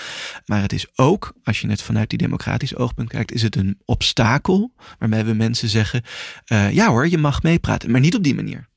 [0.45, 3.77] Maar het is ook, als je het vanuit die democratisch oogpunt kijkt, is het een
[3.85, 6.03] obstakel waarmee we mensen zeggen:
[6.45, 8.67] eh, ja hoor, je mag meepraten, maar niet op die manier.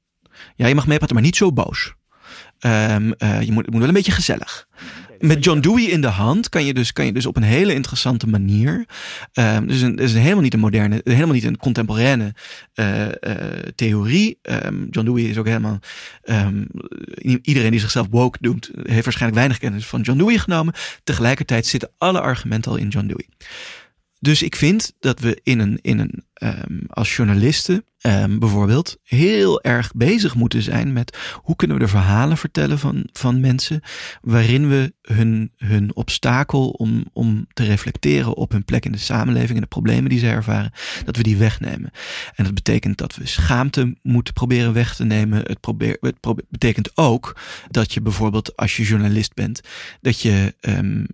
[0.56, 1.94] Ja, je mag meepraten, maar niet zo boos.
[2.58, 4.68] Ehm, eh, je moet, het moet wel een beetje gezellig.
[5.22, 7.74] Met John Dewey in de hand kan je dus, kan je dus op een hele
[7.74, 8.86] interessante manier.
[9.32, 12.34] ehm, dus een, is een helemaal niet een moderne, helemaal niet een contemporaine
[12.74, 13.14] eh, eh,
[13.74, 14.38] theorie.
[14.42, 15.78] Ehm, John Dewey is ook helemaal.
[16.22, 16.64] ehm,
[17.42, 20.74] iedereen die zichzelf woke doet, heeft waarschijnlijk weinig kennis van John Dewey genomen.
[21.04, 23.28] Tegelijkertijd zitten alle argumenten al in John Dewey.
[24.22, 29.62] Dus ik vind dat we in een, in een ehm, als journalisten ehm, bijvoorbeeld heel
[29.62, 33.80] erg bezig moeten zijn met hoe kunnen we de verhalen vertellen van, van mensen
[34.20, 39.54] waarin we hun, hun obstakel om, om te reflecteren op hun plek in de samenleving
[39.54, 40.72] en de problemen die ze ervaren,
[41.04, 41.90] dat we die wegnemen.
[42.34, 45.38] En dat betekent dat we schaamte moeten proberen weg te nemen.
[45.38, 46.16] Het, probeer, het
[46.48, 47.36] betekent ook
[47.70, 49.60] dat je bijvoorbeeld als je journalist bent,
[50.00, 51.04] dat je ehm,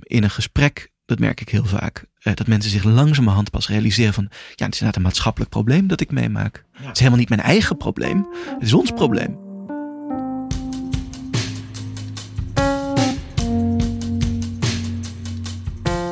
[0.00, 2.04] in een gesprek dat merk ik heel vaak.
[2.18, 4.26] eh, dat mensen zich langzamerhand pas realiseren van...
[4.30, 6.64] ja, het is inderdaad een maatschappelijk probleem dat ik meemaak.
[6.72, 8.26] Het is helemaal niet mijn eigen probleem.
[8.46, 9.38] Het is ons probleem.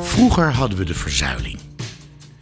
[0.02, 1.58] Vroeger hadden we de verzuiling.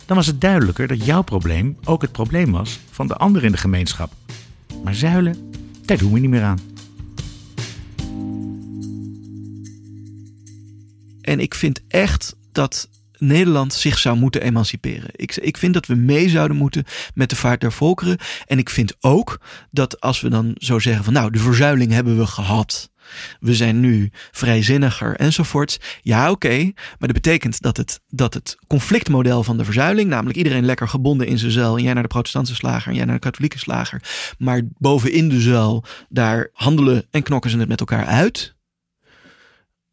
[0.07, 3.53] Dan was het duidelijker dat jouw probleem ook het probleem was van de anderen in
[3.53, 4.13] de gemeenschap.
[4.85, 5.51] Maar zuilen,
[5.85, 6.59] daar doen we niet meer aan.
[11.21, 15.11] En ik vind echt dat Nederland zich zou moeten emanciperen.
[15.13, 18.19] Ik, ik vind dat we mee zouden moeten met de vaart der volkeren.
[18.47, 19.41] En ik vind ook
[19.71, 22.91] dat als we dan zo zeggen van nou, de verzuiling hebben we gehad.
[23.41, 25.79] We zijn nu vrijzinniger enzovoorts.
[26.03, 26.65] Ja, oké.
[26.75, 31.27] maar dat betekent dat het, dat het conflictmodel van de verzuiling, namelijk iedereen lekker gebonden
[31.27, 31.77] in zijn zuil.
[31.77, 34.03] En jij naar de protestantse slager en jij naar de katholieke slager.
[34.39, 38.57] Maar bovenin de zuil, daar handelen en knokken ze het met elkaar uit.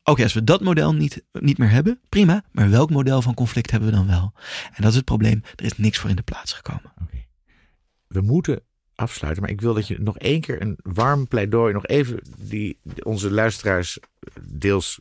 [0.07, 2.43] Oké, als we dat model niet, niet meer hebben, prima.
[2.51, 4.33] Maar welk model van conflict hebben we dan wel?
[4.73, 5.41] En dat is het probleem.
[5.55, 6.93] Er is niks voor in de plaats gekomen.
[8.07, 8.61] We moeten
[8.95, 12.79] afsluiten, maar ik wil dat je nog één keer een warm pleidooi, nog even die
[13.03, 13.99] onze luisteraars
[14.41, 14.99] deels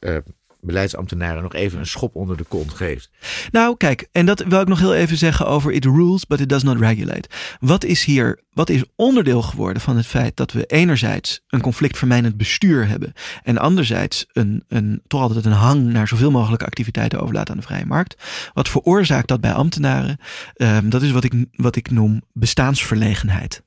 [0.00, 0.16] uh,
[0.64, 3.10] beleidsambtenaren nog even een schop onder de kont geeft.
[3.50, 6.48] Nou, kijk, en dat wil ik nog heel even zeggen over it rules, but it
[6.48, 7.28] does not regulate.
[7.60, 12.36] Wat is hier, wat is onderdeel geworden van het feit dat we enerzijds een conflictvermijdend
[12.36, 17.54] bestuur hebben en anderzijds een, een, toch altijd een hang naar zoveel mogelijk activiteiten overlaten
[17.54, 18.22] aan de vrije markt?
[18.52, 20.18] Wat veroorzaakt dat bij ambtenaren?
[20.56, 23.62] Um, dat is wat ik, wat ik noem bestaansverlegenheid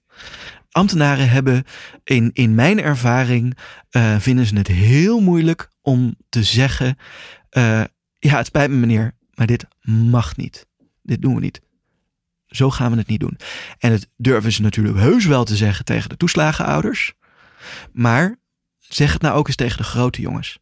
[0.77, 1.63] ambtenaren hebben
[2.03, 3.57] in, in mijn ervaring
[3.91, 6.97] uh, vinden ze het heel moeilijk om te zeggen:
[7.57, 7.83] uh,
[8.19, 10.67] Ja, het spijt me, meneer, maar dit mag niet.
[11.03, 11.61] Dit doen we niet.
[12.45, 13.37] Zo gaan we het niet doen.
[13.79, 17.13] En het durven ze natuurlijk heus wel te zeggen tegen de toeslagenouders.
[17.91, 18.35] Maar
[18.77, 20.59] zeg het nou ook eens tegen de grote jongens.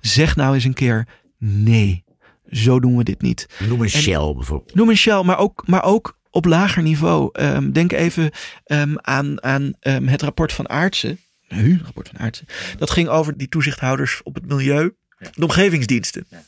[0.00, 1.08] Zeg nou eens een keer:
[1.38, 2.04] nee,
[2.50, 3.46] zo doen we dit niet.
[3.58, 4.74] Noem een Shell bijvoorbeeld.
[4.74, 7.30] Noem een Shell, maar ook, maar ook op lager niveau.
[7.32, 8.30] Um, denk even
[8.66, 11.18] um, aan, aan um, het rapport van Aartsen.
[11.54, 12.46] Nu, rapport van Aartsen.
[12.78, 14.94] Dat ging over die toezichthouders op het milieu.
[15.18, 16.26] De omgevingsdiensten.
[16.30, 16.42] Ja.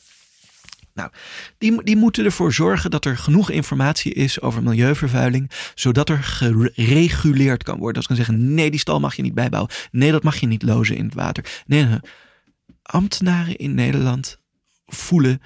[0.95, 1.11] Nou,
[1.59, 7.63] die, die moeten ervoor zorgen dat er genoeg informatie is over milieuvervuiling, zodat er gereguleerd
[7.63, 7.95] kan worden.
[7.95, 9.73] Dat ze kan zeggen, nee, die stal mag je niet bijbouwen.
[9.91, 11.63] Nee, dat mag je niet lozen in het water.
[11.67, 11.99] Nee, nee.
[12.83, 14.39] ambtenaren in Nederland
[14.87, 15.41] voelen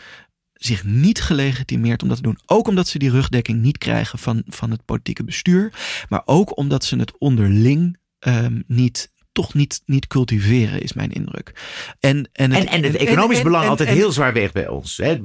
[0.52, 2.38] zich niet gelegitimeerd om dat te doen.
[2.46, 5.72] Ook omdat ze die rugdekking niet krijgen van, van het politieke bestuur.
[6.08, 11.52] Maar ook omdat ze het onderling um, niet, toch niet, niet cultiveren, is mijn indruk.
[12.00, 14.96] En, en, het, en, en het economisch en, belang altijd heel zwaar weegt bij ons.
[14.96, 15.18] Hè?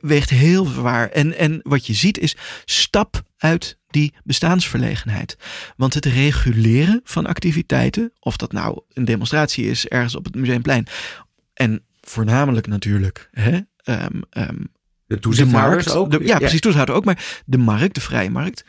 [0.00, 1.10] Weegt heel zwaar.
[1.10, 5.36] En, en wat je ziet is stap uit die bestaansverlegenheid.
[5.76, 10.86] Want het reguleren van activiteiten, of dat nou een demonstratie is ergens op het Museumplein,
[11.54, 14.72] en voornamelijk natuurlijk hè, um, um,
[15.06, 16.10] de toezichthouders ook?
[16.10, 17.04] De, ja, precies, toezichthouder ook.
[17.04, 18.64] Maar de markt, de vrije markt.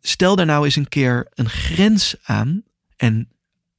[0.00, 2.62] Stel daar nou eens een keer een grens aan.
[2.96, 3.28] En,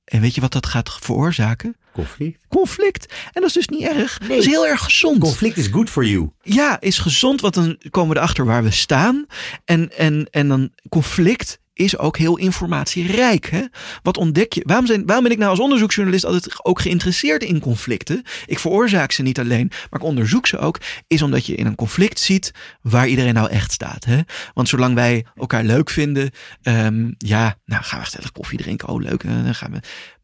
[0.09, 1.75] en weet je wat dat gaat veroorzaken?
[1.93, 2.45] Conflict.
[2.47, 3.13] Conflict.
[3.33, 4.19] En dat is dus niet erg.
[4.19, 4.29] Nee.
[4.29, 5.19] Dat is heel erg gezond.
[5.19, 6.29] Conflict is good for you.
[6.41, 9.25] Ja, is gezond, want dan komen we erachter waar we staan.
[9.65, 13.49] En, en, en dan conflict is ook heel informatierijk.
[13.49, 13.63] Hè?
[14.03, 14.61] Wat ontdek je?
[14.65, 18.23] Waarom, zijn, waarom ben ik nou als onderzoeksjournalist altijd ook geïnteresseerd in conflicten?
[18.45, 20.79] Ik veroorzaak ze niet alleen, maar ik onderzoek ze ook.
[21.07, 24.05] Is omdat je in een conflict ziet waar iedereen nou echt staat.
[24.05, 24.19] Hè?
[24.53, 26.29] Want zolang wij elkaar leuk vinden,
[26.63, 28.87] um, ja, nou gaan we gezellig koffie drinken.
[28.87, 29.23] Oh, leuk.
[29.23, 29.79] Dan gaan we.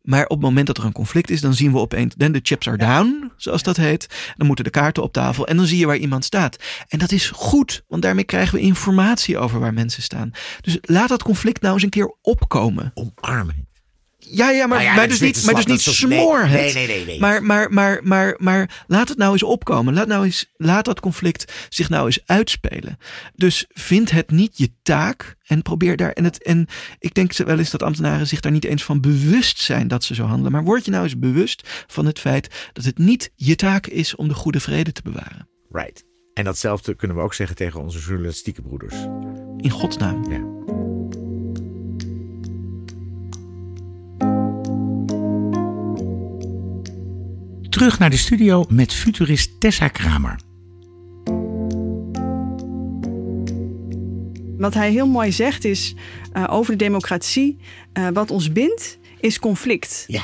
[0.05, 2.39] Maar op het moment dat er een conflict is, dan zien we opeens, then the
[2.43, 4.33] chips are down, zoals dat heet.
[4.37, 6.63] Dan moeten de kaarten op tafel en dan zie je waar iemand staat.
[6.87, 10.31] En dat is goed, want daarmee krijgen we informatie over waar mensen staan.
[10.61, 12.91] Dus laat dat conflict nou eens een keer opkomen.
[12.93, 13.64] Omarmen.
[14.35, 16.49] Ja, ja, maar, nou maar, dus niet, maar dus niet smoor het.
[16.51, 19.93] Nee, nee, nee, nee, Maar, maar, maar, maar, maar laat het nou eens opkomen.
[19.93, 22.97] Laat, nou eens, laat dat conflict zich nou eens uitspelen.
[23.35, 26.11] Dus vind het niet je taak en probeer daar.
[26.11, 26.67] En, het, en
[26.99, 30.15] ik denk wel eens dat ambtenaren zich daar niet eens van bewust zijn dat ze
[30.15, 30.51] zo handelen.
[30.51, 34.15] Maar word je nou eens bewust van het feit dat het niet je taak is
[34.15, 35.49] om de goede vrede te bewaren.
[35.71, 36.03] Right.
[36.33, 38.95] En datzelfde kunnen we ook zeggen tegen onze journalistieke broeders.
[39.57, 40.31] In godsnaam.
[40.31, 40.64] Ja.
[47.75, 50.39] Terug naar de studio met futurist Tessa Kramer.
[54.57, 55.95] Wat hij heel mooi zegt is
[56.33, 57.57] uh, over de democratie:
[57.93, 60.03] uh, wat ons bindt is conflict.
[60.07, 60.23] Ja.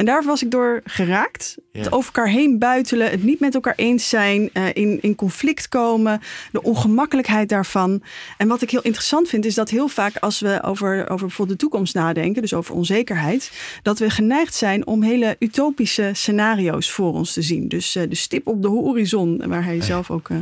[0.00, 1.56] En daar was ik door geraakt.
[1.72, 5.68] Het over elkaar heen buitelen, het niet met elkaar eens zijn, uh, in, in conflict
[5.68, 6.20] komen,
[6.52, 8.02] de ongemakkelijkheid daarvan.
[8.36, 11.58] En wat ik heel interessant vind, is dat heel vaak als we over, over bijvoorbeeld
[11.58, 17.12] de toekomst nadenken, dus over onzekerheid, dat we geneigd zijn om hele utopische scenario's voor
[17.12, 17.68] ons te zien.
[17.68, 20.28] Dus uh, de stip op de horizon, waar hij zelf ook.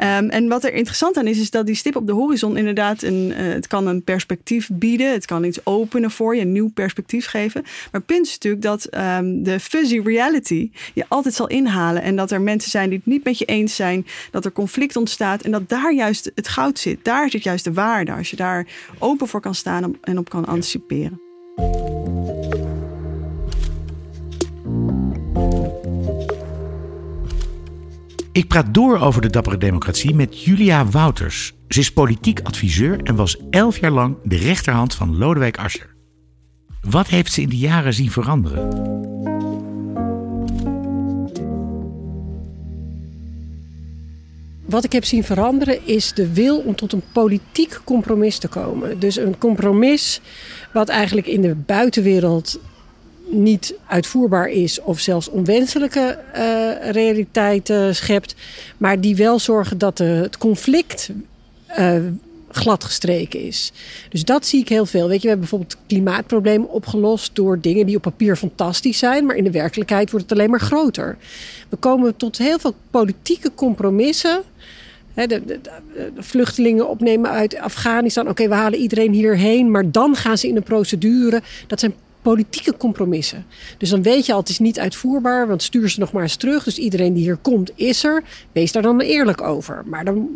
[0.00, 2.56] Uh, um, en wat er interessant aan is, is dat die stip op de horizon
[2.56, 6.70] inderdaad een, het kan een perspectief bieden, het kan iets openen voor je, een nieuw
[6.70, 7.64] perspectief geven.
[7.92, 12.02] Maar punt is natuurlijk dat um, de fuzzy reality je altijd zal inhalen.
[12.02, 14.06] En dat er mensen zijn die het niet met je eens zijn.
[14.30, 15.42] Dat er conflict ontstaat.
[15.42, 17.04] En dat daar juist het goud zit.
[17.04, 18.12] Daar zit juist de waarde.
[18.12, 18.66] Als je daar
[18.98, 21.20] open voor kan staan en op kan anticiperen.
[28.32, 31.54] Ik praat door over de dappere democratie met Julia Wouters.
[31.68, 35.99] Ze is politiek adviseur en was elf jaar lang de rechterhand van Lodewijk Asscher.
[36.80, 38.68] Wat heeft ze in die jaren zien veranderen?
[44.64, 48.98] Wat ik heb zien veranderen is de wil om tot een politiek compromis te komen.
[48.98, 50.20] Dus een compromis
[50.72, 52.60] wat eigenlijk in de buitenwereld
[53.30, 58.34] niet uitvoerbaar is of zelfs onwenselijke uh, realiteiten schept,
[58.76, 61.10] maar die wel zorgen dat de, het conflict
[61.78, 61.94] uh,
[62.50, 63.72] gladgestreken is.
[64.08, 65.08] Dus dat zie ik heel veel.
[65.08, 69.26] Weet je, we hebben bijvoorbeeld het klimaatprobleem opgelost door dingen die op papier fantastisch zijn,
[69.26, 71.16] maar in de werkelijkheid wordt het alleen maar groter.
[71.68, 74.42] We komen tot heel veel politieke compromissen.
[75.14, 75.60] de, de, de,
[76.18, 78.28] vluchtelingen opnemen uit Afghanistan.
[78.28, 81.42] Oké, we halen iedereen hierheen, maar dan gaan ze in een procedure.
[81.66, 83.46] Dat zijn politieke compromissen.
[83.78, 86.36] Dus dan weet je al, het is niet uitvoerbaar, want stuur ze nog maar eens
[86.36, 86.64] terug.
[86.64, 88.22] Dus iedereen die hier komt, is er.
[88.52, 89.82] Wees daar dan eerlijk over.
[89.86, 90.28] Maar dan,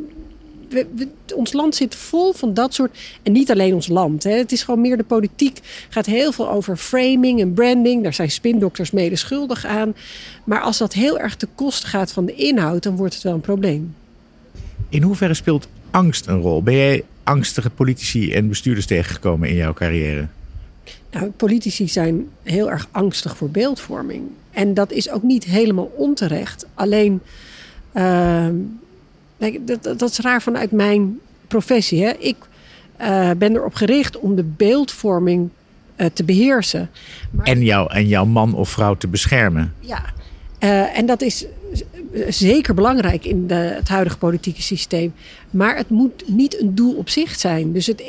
[1.35, 2.99] ons land zit vol van dat soort.
[3.23, 4.23] En niet alleen ons land.
[4.23, 4.31] Hè.
[4.31, 5.59] Het is gewoon meer de politiek.
[5.89, 8.03] gaat heel veel over framing en branding.
[8.03, 9.95] Daar zijn spindokters mede schuldig aan.
[10.45, 13.35] Maar als dat heel erg te kosten gaat van de inhoud, dan wordt het wel
[13.35, 13.95] een probleem.
[14.89, 16.63] In hoeverre speelt angst een rol?
[16.63, 20.27] Ben jij angstige politici en bestuurders tegengekomen in jouw carrière?
[21.11, 24.23] Nou, politici zijn heel erg angstig voor beeldvorming.
[24.51, 26.67] En dat is ook niet helemaal onterecht.
[26.75, 27.21] Alleen,
[27.95, 28.47] uh,
[29.39, 31.19] dat, dat, is raar vanuit mijn
[31.49, 32.05] professie.
[32.05, 32.11] Hè?
[32.11, 32.37] Ik
[33.01, 35.49] uh, ben erop gericht om de beeldvorming
[35.97, 36.91] uh, te beheersen.
[37.31, 39.75] Maar, en, jou, en jouw man of vrouw te beschermen.
[39.81, 40.05] Ja,
[40.61, 41.47] uh, en dat is
[42.29, 45.15] zeker belangrijk in de, het huidige politieke systeem.
[45.51, 47.73] Maar het moet niet een doel op zich zijn.
[47.73, 48.03] Dus het,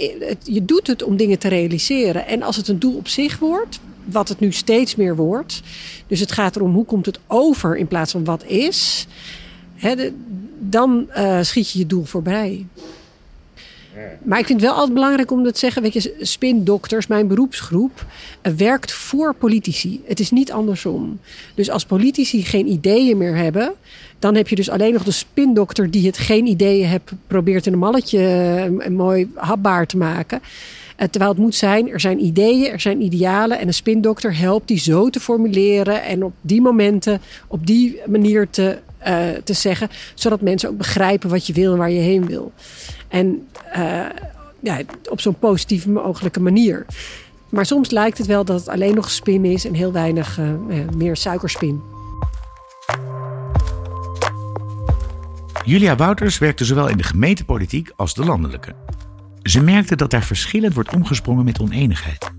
[0.43, 2.27] je doet het om dingen te realiseren.
[2.27, 5.61] En als het een doel op zich wordt, wat het nu steeds meer wordt.
[6.07, 9.07] Dus het gaat erom hoe komt het over in plaats van wat is.
[9.75, 10.13] Hè, de,
[10.69, 12.65] dan uh, schiet je je doel voorbij.
[14.23, 18.06] Maar ik vind het wel altijd belangrijk om te zeggen: weet je, spindokters, mijn beroepsgroep,
[18.43, 20.01] uh, werkt voor politici.
[20.06, 21.19] Het is niet andersom.
[21.56, 23.73] Dus als politici geen ideeën meer hebben,
[24.19, 27.73] dan heb je dus alleen nog de spindokter die het geen ideeën hebt, probeert in
[27.73, 28.19] een malletje
[28.80, 30.41] uh, mooi hapbaar te maken.
[31.10, 33.60] Terwijl het moet zijn, er zijn ideeën, er zijn idealen.
[33.60, 38.49] En een spindokter helpt die zo te formuleren en op die momenten, op die manier
[38.49, 39.89] te, uh, te zeggen.
[40.13, 42.53] Zodat mensen ook begrijpen wat je wil en waar je heen wil.
[43.07, 44.05] En uh,
[44.59, 46.85] ja, op zo'n positieve mogelijke manier.
[47.49, 50.79] Maar soms lijkt het wel dat het alleen nog spin is en heel weinig uh,
[50.95, 51.81] meer suikerspin.
[55.65, 58.75] Julia Wouters werkte zowel in de gemeentepolitiek als de landelijke.
[59.43, 62.33] Ze merkte dat daar verschillend wordt omgesprongen met oneenigheid.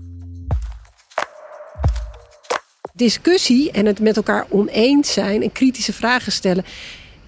[2.97, 6.65] Discussie en het met elkaar oneens zijn en kritische vragen stellen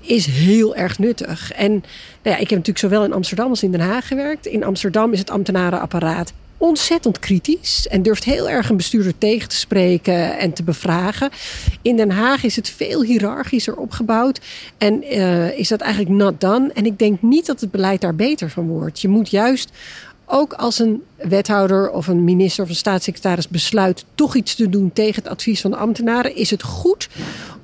[0.01, 1.51] is heel erg nuttig.
[1.51, 1.81] En nou
[2.23, 4.45] ja, ik heb natuurlijk zowel in Amsterdam als in Den Haag gewerkt.
[4.45, 9.55] In Amsterdam is het ambtenarenapparaat ontzettend kritisch en durft heel erg een bestuurder tegen te
[9.55, 11.29] spreken en te bevragen.
[11.81, 14.39] In Den Haag is het veel hiërarchischer opgebouwd
[14.77, 16.71] en uh, is dat eigenlijk not done.
[16.73, 19.01] En ik denk niet dat het beleid daar beter van wordt.
[19.01, 19.71] Je moet juist
[20.31, 24.93] ook als een wethouder of een minister of een staatssecretaris besluit toch iets te doen
[24.93, 27.09] tegen het advies van de ambtenaren, is het goed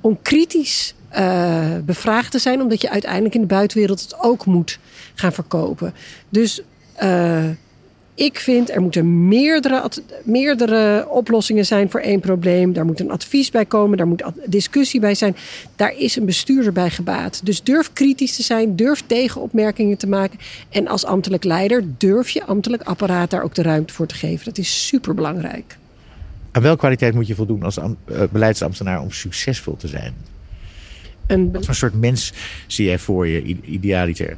[0.00, 4.78] om kritisch uh, bevraagd te zijn, omdat je uiteindelijk in de buitenwereld het ook moet
[5.14, 5.94] gaan verkopen.
[6.28, 6.62] Dus
[7.02, 7.44] uh,
[8.16, 9.90] ik vind er moeten meerdere,
[10.22, 12.72] meerdere oplossingen zijn voor één probleem.
[12.72, 15.36] Daar moet een advies bij komen, daar moet discussie bij zijn.
[15.76, 17.40] Daar is een bestuurder bij gebaat.
[17.44, 20.38] Dus durf kritisch te zijn, durf tegenopmerkingen te maken.
[20.68, 24.44] En als ambtelijk leider durf je ambtelijk apparaat daar ook de ruimte voor te geven.
[24.44, 25.76] Dat is super belangrijk.
[26.52, 27.78] Aan welke kwaliteit moet je voldoen als
[28.30, 30.14] beleidsambtenaar om succesvol te zijn?
[31.26, 31.52] Een...
[31.52, 32.32] Wat voor soort mens
[32.66, 34.36] zie jij voor je, idealiter?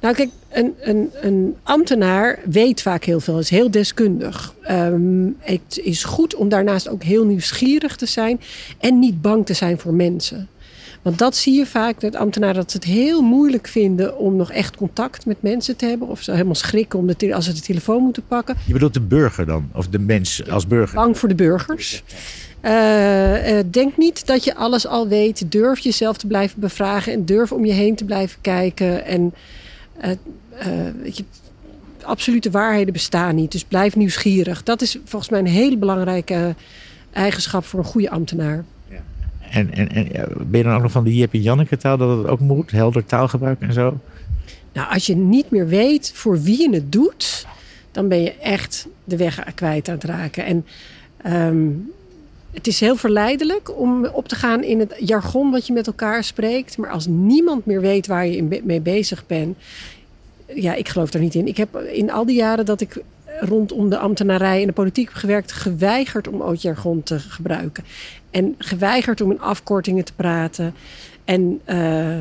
[0.00, 4.54] Nou, kijk, een, een, een, ambtenaar weet vaak heel veel, is heel deskundig.
[4.70, 8.40] Um, het is goed om daarnaast ook heel nieuwsgierig te zijn
[8.78, 10.48] en niet bang te zijn voor mensen.
[11.02, 14.52] Want dat zie je vaak, dat ambtenaren dat ze het heel moeilijk vinden om nog
[14.52, 16.08] echt contact met mensen te hebben.
[16.08, 18.56] Of ze helemaal schrikken om de als ze de telefoon moeten pakken.
[18.66, 19.70] Je bedoelt de burger dan?
[19.74, 20.94] Of de mens als burger?
[20.94, 22.02] Bang voor de burgers.
[22.64, 25.52] Uh, uh, denk niet dat je alles al weet.
[25.52, 29.04] Durf jezelf te blijven bevragen en durf om je heen te blijven kijken.
[29.04, 29.34] En
[31.02, 31.24] weet je,
[32.02, 33.52] absolute waarheden bestaan niet.
[33.52, 34.62] Dus blijf nieuwsgierig.
[34.62, 36.54] Dat is volgens mij een hele belangrijke
[37.12, 38.64] eigenschap voor een goede ambtenaar.
[38.88, 39.02] Ja.
[39.50, 42.18] En, en, en ben je dan ook nog van die Jip en Janneke taal dat
[42.18, 42.70] het ook moet?
[42.70, 43.98] Helder taalgebruik en zo?
[44.72, 47.46] Nou, als je niet meer weet voor wie je het doet,
[47.90, 50.44] dan ben je echt de weg kwijt aan het raken.
[50.44, 50.66] En
[51.26, 51.90] um,
[52.52, 56.24] het is heel verleidelijk om op te gaan in het jargon wat je met elkaar
[56.24, 56.78] spreekt.
[56.78, 59.58] Maar als niemand meer weet waar je mee bezig bent.
[60.54, 61.46] Ja, ik geloof daar niet in.
[61.46, 63.02] Ik heb in al die jaren dat ik
[63.40, 67.84] rondom de ambtenarij en de politiek heb gewerkt, geweigerd om ooit jargon te gebruiken.
[68.30, 70.74] En geweigerd om in afkortingen te praten.
[71.24, 72.16] En uh,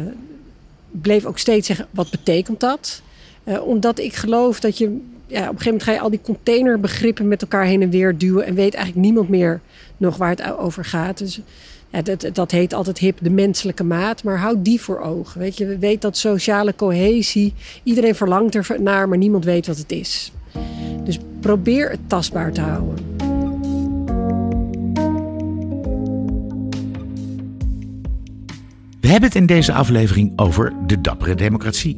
[0.92, 3.02] bleef ook steeds zeggen: wat betekent dat?
[3.44, 5.00] Uh, omdat ik geloof dat je.
[5.30, 8.18] Ja, op een gegeven moment ga je al die containerbegrippen met elkaar heen en weer
[8.18, 8.46] duwen.
[8.46, 9.62] En weet eigenlijk niemand meer
[9.98, 11.18] nog waar het over gaat.
[11.18, 11.42] Dus
[11.90, 14.24] ja, dat, dat heet altijd hip de menselijke maat.
[14.24, 15.40] Maar houd die voor ogen.
[15.40, 17.54] Weet je, weet dat sociale cohesie.
[17.84, 20.32] Iedereen verlangt er naar, maar niemand weet wat het is.
[21.04, 23.18] Dus probeer het tastbaar te houden.
[29.00, 31.98] We hebben het in deze aflevering over de dappere democratie.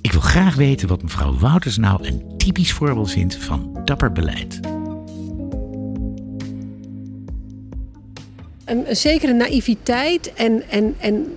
[0.00, 4.60] Ik wil graag weten wat mevrouw Wouters nou een typisch voorbeeld vindt van dapper beleid.
[8.64, 11.36] Een, zekere naïviteit en, en, en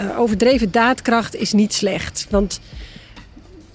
[0.00, 2.26] uh, overdreven daadkracht is niet slecht.
[2.30, 2.60] Want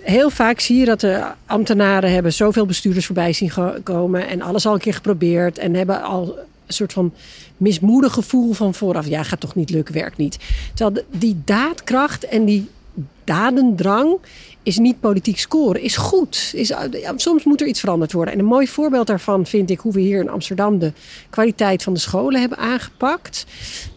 [0.02, 3.52] heel vaak zie je dat de ambtenaren hebben zoveel bestuurders voorbij zien
[3.84, 7.14] komen en alles al een keer geprobeerd en hebben al een soort van
[7.58, 9.08] mismoedig gevoel van vooraf.
[9.08, 10.38] Ja, gaat toch niet lukken, werkt niet.
[10.74, 12.70] Terwijl die daadkracht en die
[13.24, 14.20] dadendrang
[14.64, 16.52] is niet politiek scoren, is goed.
[16.56, 18.34] Is, ja, soms moet er iets veranderd worden.
[18.34, 20.92] En een mooi voorbeeld daarvan vind ik hoe we hier in Amsterdam de
[21.30, 23.46] kwaliteit van de scholen hebben aangepakt.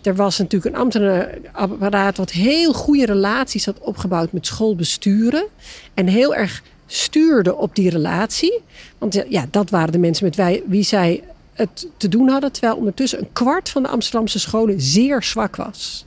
[0.03, 5.47] Er was natuurlijk een ambtenaarapparaat wat heel goede relaties had opgebouwd met schoolbesturen.
[5.95, 8.61] En heel erg stuurde op die relatie.
[8.99, 12.53] Want ja, dat waren de mensen met wie zij het te doen hadden.
[12.53, 16.07] Terwijl ondertussen een kwart van de Amsterdamse scholen zeer zwak was.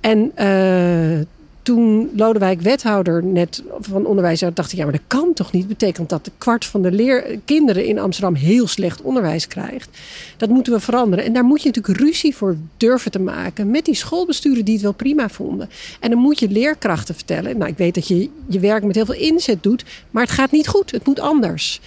[0.00, 1.24] En uh,
[1.62, 5.68] toen Lodewijk wethouder net van onderwijs had, dacht ik, ja, maar dat kan toch niet?
[5.68, 9.88] Betekent dat de kwart van de leer kinderen in Amsterdam heel slecht onderwijs krijgt?
[10.36, 11.24] Dat moeten we veranderen.
[11.24, 14.82] En daar moet je natuurlijk ruzie voor durven te maken met die schoolbesturen die het
[14.82, 15.70] wel prima vonden.
[16.00, 17.58] En dan moet je leerkrachten vertellen.
[17.58, 20.50] Nou, ik weet dat je je werk met heel veel inzet doet, maar het gaat
[20.50, 20.90] niet goed.
[20.90, 21.80] Het moet anders.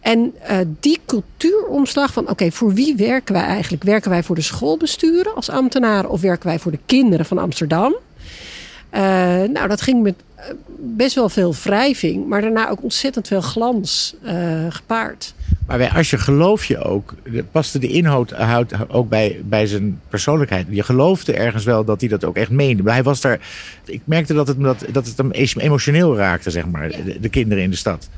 [0.00, 3.82] En uh, die cultuuromslag van, oké, voor wie werken wij eigenlijk?
[3.82, 7.96] Werken wij voor de schoolbesturen als ambtenaren of werken wij voor de kinderen van Amsterdam?
[8.96, 9.02] Uh,
[9.52, 10.44] nou, dat ging met uh,
[10.78, 14.32] best wel veel wrijving, maar daarna ook ontzettend veel glans uh,
[14.68, 15.34] gepaard.
[15.66, 17.14] Maar bij Asje geloof je ook,
[17.50, 18.34] paste de inhoud
[18.88, 20.66] ook bij, bij zijn persoonlijkheid.
[20.70, 22.90] Je geloofde ergens wel dat hij dat ook echt meende.
[22.90, 23.40] Hij was daar,
[23.84, 27.64] ik merkte dat het, dat, dat het hem emotioneel raakte, zeg maar, de, de kinderen
[27.64, 28.08] in de stad.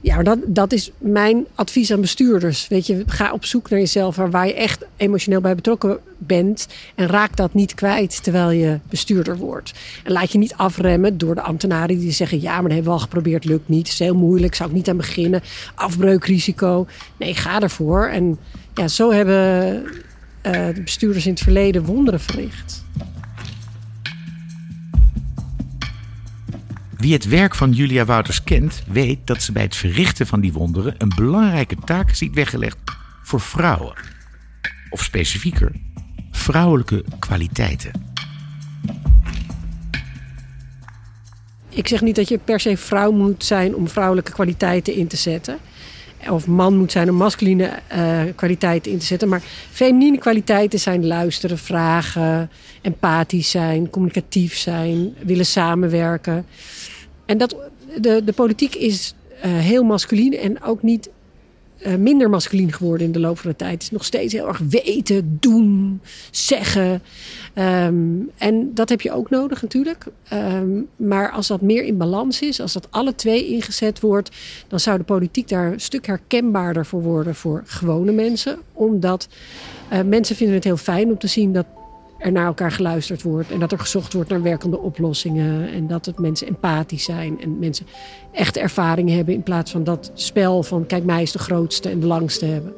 [0.00, 2.68] Ja, dat, dat is mijn advies aan bestuurders.
[2.68, 6.68] Weet je, ga op zoek naar jezelf waar je echt emotioneel bij betrokken bent.
[6.94, 9.72] En raak dat niet kwijt terwijl je bestuurder wordt.
[10.04, 12.98] En laat je niet afremmen door de ambtenaren die zeggen: ja, maar dat hebben we
[12.98, 13.88] al geprobeerd, lukt niet.
[13.88, 15.42] Is heel moeilijk, zou ik niet aan beginnen.
[15.74, 16.86] Afbreukrisico.
[17.16, 18.06] Nee, ga ervoor.
[18.06, 18.38] En
[18.74, 19.82] ja, zo hebben
[20.46, 22.84] uh, de bestuurders in het verleden wonderen verricht.
[26.98, 30.52] Wie het werk van Julia Wouters kent, weet dat ze bij het verrichten van die
[30.52, 32.78] wonderen een belangrijke taak ziet weggelegd
[33.22, 33.94] voor vrouwen.
[34.90, 35.72] Of specifieker,
[36.30, 37.90] vrouwelijke kwaliteiten.
[41.68, 45.16] Ik zeg niet dat je per se vrouw moet zijn om vrouwelijke kwaliteiten in te
[45.16, 45.58] zetten.
[46.30, 49.28] Of man moet zijn om masculine uh, kwaliteiten in te zetten.
[49.28, 52.50] Maar feminine kwaliteiten zijn luisteren, vragen,
[52.82, 56.46] empathisch zijn, communicatief zijn, willen samenwerken.
[57.26, 57.56] En dat,
[58.00, 59.14] de, de politiek is
[59.44, 61.10] uh, heel masculien en ook niet
[61.86, 63.72] uh, minder masculien geworden in de loop van de tijd.
[63.72, 67.02] Het is nog steeds heel erg weten, doen, zeggen.
[67.54, 70.04] Um, en dat heb je ook nodig natuurlijk.
[70.32, 74.30] Um, maar als dat meer in balans is, als dat alle twee ingezet wordt,
[74.68, 78.58] dan zou de politiek daar een stuk herkenbaarder voor worden voor gewone mensen.
[78.72, 79.28] Omdat
[79.92, 81.66] uh, mensen vinden het heel fijn om te zien dat
[82.18, 83.50] er naar elkaar geluisterd wordt.
[83.50, 85.72] En dat er gezocht wordt naar werkende oplossingen.
[85.72, 87.40] En dat het mensen empathisch zijn.
[87.40, 87.86] En mensen
[88.32, 89.34] echte ervaring hebben.
[89.34, 92.72] In plaats van dat spel van kijk mij is de grootste en de langste hebben.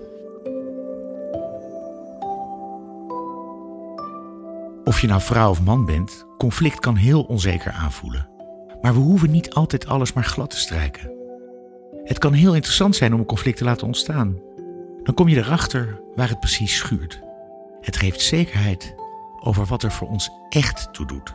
[4.85, 8.29] Of je nou vrouw of man bent, conflict kan heel onzeker aanvoelen.
[8.81, 11.13] Maar we hoeven niet altijd alles maar glad te strijken.
[12.05, 14.39] Het kan heel interessant zijn om een conflict te laten ontstaan.
[15.03, 17.21] Dan kom je erachter waar het precies schuurt.
[17.81, 18.95] Het geeft zekerheid
[19.41, 21.35] over wat er voor ons echt toe doet.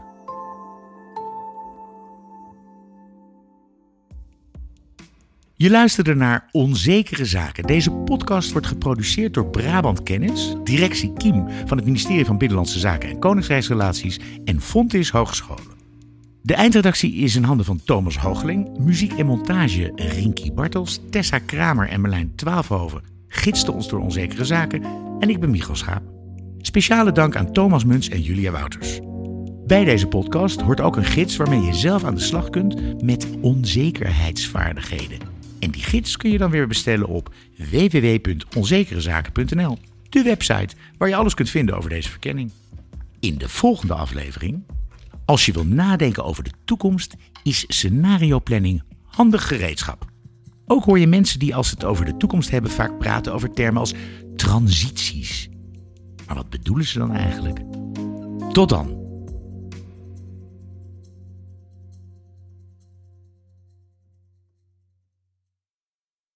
[5.58, 7.64] Je luisterde naar Onzekere Zaken.
[7.64, 13.10] Deze podcast wordt geproduceerd door Brabant Kennis, directie Kiem van het ministerie van Binnenlandse Zaken
[13.10, 15.74] en Koningsrijksrelaties en Fontis Hogescholen.
[16.42, 21.90] De eindredactie is in handen van Thomas Hoogling, muziek en montage Rinky Bartels, Tessa Kramer
[21.90, 24.84] en Merlijn Twaalfhoven gidsten ons door onzekere zaken
[25.20, 26.15] En ik ben Michal Schaap.
[26.66, 29.00] Speciale dank aan Thomas Muns en Julia Wouters.
[29.66, 33.28] Bij deze podcast hoort ook een gids waarmee je zelf aan de slag kunt met
[33.42, 35.20] onzekerheidsvaardigheden.
[35.60, 39.78] En die gids kun je dan weer bestellen op www.onzekerezaken.nl,
[40.10, 42.52] de website waar je alles kunt vinden over deze verkenning.
[43.20, 44.64] In de volgende aflevering,
[45.26, 50.06] als je wil nadenken over de toekomst, is scenario planning handig gereedschap.
[50.66, 53.80] Ook hoor je mensen die als het over de toekomst hebben vaak praten over termen
[53.80, 53.94] als
[54.36, 55.50] transities.
[56.28, 57.60] Maar wat bedoelen ze dan eigenlijk?
[58.52, 59.05] Tot dan.